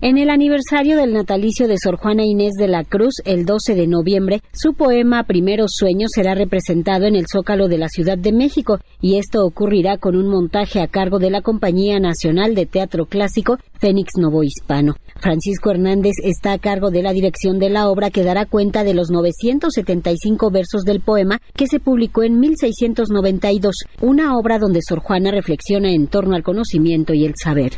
En 0.00 0.16
el 0.16 0.30
aniversario 0.30 0.96
del 0.96 1.12
natalicio 1.12 1.66
de 1.66 1.76
Sor 1.76 1.96
Juana 1.96 2.24
Inés 2.24 2.52
de 2.56 2.68
la 2.68 2.84
Cruz, 2.84 3.14
el 3.24 3.44
12 3.44 3.74
de 3.74 3.88
noviembre, 3.88 4.42
su 4.52 4.74
poema 4.74 5.24
Primeros 5.24 5.72
Sueños 5.74 6.10
será 6.14 6.36
representado 6.36 7.06
en 7.06 7.16
el 7.16 7.24
Zócalo 7.26 7.66
de 7.66 7.78
la 7.78 7.88
Ciudad 7.88 8.16
de 8.16 8.30
México 8.30 8.78
y 9.00 9.16
esto 9.16 9.44
ocurrirá 9.44 9.98
con 9.98 10.14
un 10.14 10.28
montaje 10.28 10.80
a 10.80 10.86
cargo 10.86 11.18
de 11.18 11.30
la 11.30 11.42
Compañía 11.42 11.98
Nacional 11.98 12.54
de 12.54 12.66
Teatro 12.66 13.06
Clásico 13.06 13.58
Fénix 13.80 14.12
Novo 14.16 14.44
Hispano. 14.44 14.94
Francisco 15.16 15.72
Hernández 15.72 16.14
está 16.22 16.52
a 16.52 16.58
cargo 16.58 16.92
de 16.92 17.02
la 17.02 17.12
dirección 17.12 17.58
de 17.58 17.70
la 17.70 17.88
obra 17.88 18.10
que 18.10 18.22
dará 18.22 18.46
cuenta 18.46 18.84
de 18.84 18.94
los 18.94 19.10
975 19.10 20.52
versos 20.52 20.84
del 20.84 21.00
poema 21.00 21.40
que 21.56 21.66
se 21.66 21.80
publicó 21.80 22.22
en 22.22 22.38
1692, 22.38 23.74
una 24.00 24.38
obra 24.38 24.60
donde 24.60 24.78
Sor 24.80 25.00
Juana 25.00 25.32
reflexiona 25.32 25.90
en 25.90 26.06
torno 26.06 26.36
al 26.36 26.44
conocimiento 26.44 27.14
y 27.14 27.24
el 27.24 27.34
saber 27.34 27.72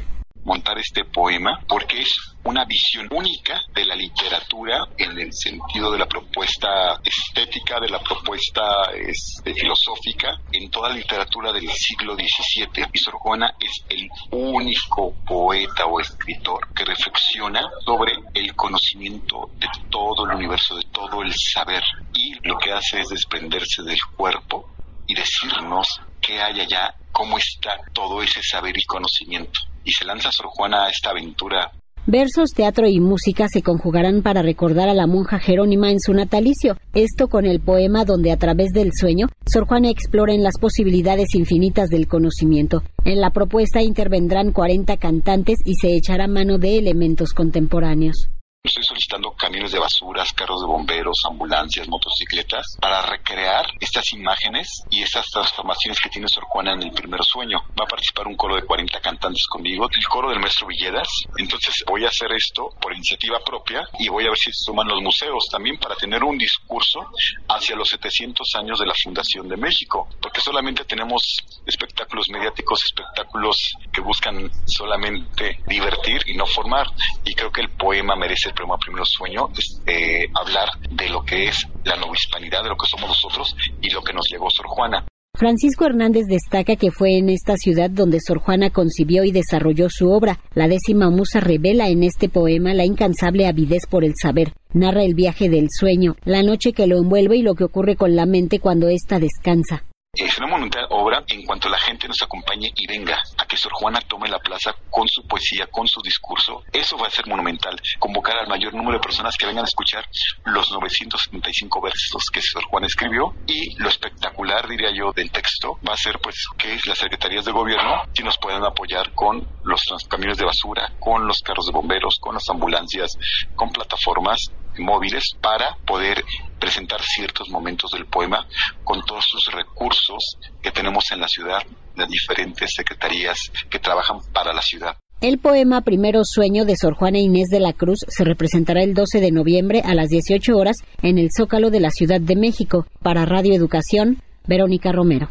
este 0.81 1.05
poema 1.05 1.61
porque 1.69 2.01
es 2.01 2.31
una 2.45 2.65
visión 2.65 3.07
única 3.11 3.61
de 3.73 3.84
la 3.84 3.95
literatura 3.95 4.89
en 4.97 5.19
el 5.19 5.33
sentido 5.33 5.91
de 5.91 5.98
la 5.98 6.06
propuesta 6.06 7.01
estética, 7.05 7.79
de 7.79 7.89
la 7.89 8.01
propuesta 8.01 8.62
este, 8.95 9.55
filosófica 9.55 10.41
en 10.53 10.70
toda 10.70 10.89
la 10.89 10.97
literatura 10.97 11.53
del 11.53 11.69
siglo 11.70 12.15
XVII. 12.15 12.87
Y 12.93 12.98
Sor 12.98 13.16
es 13.61 13.84
el 13.89 14.09
único 14.30 15.15
poeta 15.27 15.87
o 15.87 16.01
escritor 16.01 16.73
que 16.75 16.84
reflexiona 16.84 17.62
sobre 17.84 18.12
el 18.34 18.55
conocimiento 18.55 19.51
de 19.59 19.69
todo 19.91 20.25
el 20.25 20.37
universo, 20.37 20.77
de 20.77 20.84
todo 20.91 21.23
el 21.23 21.33
saber. 21.34 21.83
Y 22.15 22.34
lo 22.47 22.56
que 22.59 22.73
hace 22.73 23.01
es 23.01 23.09
desprenderse 23.09 23.83
del 23.83 23.98
cuerpo 24.17 24.70
y 25.06 25.15
decirnos 25.15 26.01
qué 26.20 26.41
hay 26.41 26.61
allá, 26.61 26.95
cómo 27.12 27.37
está 27.37 27.77
todo 27.92 28.23
ese 28.23 28.42
saber 28.42 28.77
y 28.78 28.84
conocimiento 28.84 29.61
y 29.84 29.93
se 29.93 30.05
lanza 30.05 30.30
Sor 30.33 30.47
Juana 30.47 30.84
a 30.84 30.91
esta 30.91 31.11
aventura. 31.11 31.70
Versos, 32.07 32.51
teatro 32.51 32.89
y 32.89 32.98
música 32.98 33.47
se 33.48 33.62
conjugarán 33.62 34.23
para 34.23 34.43
recordar 34.43 34.89
a 34.89 34.95
la 34.95 35.06
monja 35.06 35.39
Jerónima 35.39 35.91
en 35.91 36.00
su 36.00 36.14
natalicio, 36.14 36.77
esto 36.95 37.28
con 37.28 37.45
el 37.45 37.61
poema 37.61 38.05
donde 38.05 38.33
a 38.33 38.39
través 38.39 38.73
del 38.73 38.91
sueño 38.98 39.28
Sor 39.47 39.67
Juana 39.67 39.91
explora 39.91 40.33
en 40.33 40.42
las 40.42 40.55
posibilidades 40.58 41.34
infinitas 41.34 41.89
del 41.89 42.08
conocimiento. 42.08 42.83
En 43.05 43.20
la 43.20 43.31
propuesta 43.31 43.83
intervendrán 43.83 44.53
40 44.53 44.97
cantantes 44.97 45.58
y 45.64 45.75
se 45.75 45.95
echará 45.95 46.27
mano 46.27 46.58
de 46.58 46.78
elementos 46.78 47.34
contemporáneos. 47.34 48.31
Estoy 48.62 48.84
solicitando 48.84 49.33
camiones 49.33 49.72
de 49.72 49.78
basuras, 49.78 50.34
carros 50.34 50.61
de 50.61 50.66
bomberos, 50.66 51.16
ambulancias, 51.27 51.89
motocicletas 51.89 52.77
para 52.78 53.00
recrear 53.00 53.64
estas 53.80 54.12
imágenes 54.12 54.83
y 54.91 55.02
estas 55.02 55.30
transformaciones 55.30 55.98
que 55.98 56.11
tiene 56.11 56.28
Sor 56.28 56.44
Juana 56.44 56.75
en 56.75 56.83
el 56.83 56.92
primer 56.92 57.25
sueño. 57.25 57.58
Va 57.69 57.84
a 57.84 57.89
participar 57.89 58.27
un 58.27 58.36
coro 58.36 58.56
de 58.56 58.67
40 58.67 59.00
cantantes 59.00 59.47
conmigo, 59.47 59.89
el 59.91 60.06
coro 60.06 60.28
del 60.28 60.41
maestro 60.41 60.67
Villedas. 60.67 61.08
Entonces 61.39 61.83
voy 61.86 62.05
a 62.05 62.08
hacer 62.08 62.33
esto 62.33 62.69
por 62.78 62.92
iniciativa 62.92 63.41
propia 63.42 63.83
y 63.98 64.11
voy 64.11 64.27
a 64.27 64.28
ver 64.28 64.36
si 64.36 64.52
se 64.52 64.64
suman 64.64 64.89
los 64.89 65.00
museos 65.00 65.48
también 65.50 65.78
para 65.78 65.97
tener 65.97 66.22
un 66.22 66.36
discurso 66.36 67.00
hacia 67.48 67.74
los 67.77 67.89
700 67.89 68.47
años 68.56 68.78
de 68.78 68.84
la 68.84 68.95
fundación 69.02 69.48
de 69.48 69.56
México, 69.56 70.06
porque 70.20 70.42
solamente 70.42 70.84
tenemos 70.84 71.22
espectáculos 71.64 72.28
mediáticos, 72.28 72.84
espectáculos 72.84 73.56
que 73.91 74.02
buscan 74.02 74.50
solamente 74.67 75.61
divertir 75.67 76.20
y 76.27 76.36
no 76.36 76.45
formar. 76.45 76.86
Y 77.24 77.33
creo 77.33 77.50
que 77.50 77.62
el 77.62 77.70
poema 77.70 78.14
merece 78.17 78.50
el 78.51 78.55
programa 78.55 78.79
Primero 78.79 79.05
Sueño, 79.05 79.48
es 79.56 79.81
eh, 79.87 80.27
hablar 80.34 80.69
de 80.91 81.09
lo 81.09 81.25
que 81.25 81.48
es 81.48 81.67
la 81.84 81.97
hispanidad, 82.15 82.62
de 82.62 82.69
lo 82.69 82.77
que 82.77 82.87
somos 82.87 83.09
nosotros 83.09 83.57
y 83.81 83.91
lo 83.91 84.03
que 84.03 84.12
nos 84.12 84.31
legó 84.31 84.51
Sor 84.51 84.67
Juana. 84.67 85.07
Francisco 85.34 85.87
Hernández 85.87 86.27
destaca 86.27 86.77
que 86.77 86.91
fue 86.91 87.17
en 87.17 87.31
esta 87.31 87.57
ciudad 87.57 87.89
donde 87.89 88.19
Sor 88.20 88.41
Juana 88.41 88.70
concibió 88.70 89.25
y 89.25 89.31
desarrolló 89.31 89.89
su 89.89 90.11
obra. 90.11 90.41
La 90.55 90.69
décima 90.69 91.09
musa 91.09 91.41
revela 91.41 91.89
en 91.89 92.03
este 92.03 92.29
poema 92.29 92.75
la 92.75 92.84
incansable 92.84 93.47
avidez 93.47 93.87
por 93.89 94.05
el 94.05 94.15
saber. 94.20 94.53
Narra 94.75 95.05
el 95.05 95.14
viaje 95.14 95.48
del 95.48 95.69
sueño, 95.70 96.17
la 96.25 96.42
noche 96.42 96.73
que 96.73 96.87
lo 96.87 96.98
envuelve 96.98 97.37
y 97.37 97.42
lo 97.42 97.55
que 97.55 97.64
ocurre 97.64 97.97
con 97.97 98.17
la 98.17 98.27
mente 98.27 98.59
cuando 98.59 98.89
ésta 98.89 99.19
descansa. 99.19 99.85
Es 100.13 100.37
una 100.39 100.48
monumental 100.48 100.89
obra 100.91 101.23
en 101.29 101.47
cuanto 101.47 101.69
la 101.69 101.79
gente 101.79 102.09
nos 102.09 102.21
acompañe 102.21 102.73
y 102.75 102.85
venga 102.89 103.23
a 103.39 103.47
que 103.47 103.57
Sor 103.57 103.73
Juana 103.73 104.01
tome 104.01 104.29
la 104.29 104.41
plaza 104.41 104.75
con 104.91 105.07
su 105.07 105.25
poesía, 105.25 105.69
con 105.69 105.87
su 105.87 106.03
discurso. 106.03 106.65
Eso 106.73 106.98
va 106.98 107.07
a 107.07 107.11
ser 107.11 107.29
monumental. 107.29 107.81
Convocar 108.01 108.37
al 108.39 108.48
mayor 108.48 108.75
número 108.75 108.95
de 108.98 109.05
personas 109.05 109.37
que 109.39 109.47
vengan 109.47 109.65
a 109.65 109.69
escuchar 109.69 110.05
los 110.47 110.69
975 110.73 111.81
versos 111.81 112.25
que 112.33 112.43
Sor 112.43 112.65
Juana 112.65 112.89
escribió 112.89 113.37
y 113.47 113.77
lo 113.77 113.89
espectacular, 113.89 114.69
diría 114.69 114.91
yo, 114.93 115.13
del 115.13 115.31
texto 115.31 115.79
va 115.89 115.95
a 115.95 115.97
ser 115.97 116.19
pues 116.19 116.45
que 116.59 116.77
las 116.87 116.98
secretarías 116.98 117.45
de 117.45 117.53
gobierno 117.53 118.03
si 118.13 118.25
nos 118.25 118.37
puedan 118.39 118.65
apoyar 118.65 119.15
con 119.15 119.47
los 119.63 119.81
camiones 120.09 120.39
de 120.39 120.45
basura, 120.45 120.92
con 120.98 121.25
los 121.25 121.39
carros 121.39 121.67
de 121.67 121.73
bomberos, 121.73 122.19
con 122.19 122.35
las 122.35 122.48
ambulancias, 122.48 123.13
con 123.55 123.71
plataformas 123.71 124.51
móviles 124.79 125.35
para 125.41 125.77
poder 125.87 126.25
presentar 126.59 127.01
ciertos 127.03 127.48
momentos 127.48 127.91
del 127.91 128.06
poema 128.06 128.47
con 128.85 129.03
todos 129.03 129.25
sus 129.25 129.47
recursos 129.90 130.38
que 130.62 130.70
tenemos 130.70 131.05
en 131.12 131.20
la 131.20 131.28
ciudad, 131.28 131.58
las 131.96 132.08
diferentes 132.08 132.73
secretarías 132.75 133.38
que 133.69 133.78
trabajan 133.78 134.19
para 134.32 134.52
la 134.52 134.62
ciudad. 134.62 134.96
El 135.20 135.38
poema 135.38 135.82
Primero 135.82 136.23
Sueño 136.25 136.64
de 136.64 136.76
Sor 136.76 136.94
Juana 136.94 137.19
Inés 137.19 137.49
de 137.50 137.61
la 137.61 137.75
Cruz 137.75 138.00
se 138.08 138.25
representará 138.25 138.82
el 138.82 138.94
12 138.94 139.20
de 139.20 139.31
noviembre 139.31 139.82
a 139.84 139.94
las 139.94 140.08
18 140.08 140.56
horas 140.56 140.76
en 141.02 141.19
el 141.19 141.29
Zócalo 141.37 141.70
de 141.70 141.81
la 141.81 141.90
Ciudad 141.90 142.20
de 142.20 142.37
México. 142.37 142.87
Para 143.02 143.26
Radio 143.26 143.55
Educación, 143.55 144.23
Verónica 144.46 144.93
Romero. 144.93 145.29